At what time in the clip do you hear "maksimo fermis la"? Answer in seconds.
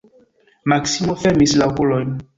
0.73-1.71